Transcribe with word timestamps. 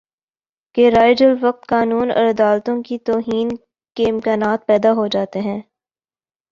کہ 0.75 0.89
رائج 0.89 1.21
الوقت 1.23 1.67
قانون 1.69 2.11
اور 2.11 2.29
عدالتوں 2.29 2.81
کی 2.83 2.97
توہین 3.05 3.55
کے 3.97 4.09
امکانات 4.09 4.65
پیدا 4.67 4.93
ہو 4.93 5.07
جاتے 5.07 5.39
ہیں 5.39 5.59